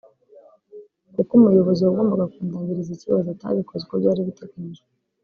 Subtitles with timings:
[1.15, 4.89] kuko Umuyobozi wagombaga kundangiriza ikibazo atabikoze uko byari biteganyijwe